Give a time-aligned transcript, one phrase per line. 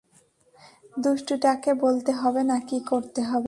[0.99, 3.39] দুষ্টুটাকে বলতে হবে না কী করতে হবে।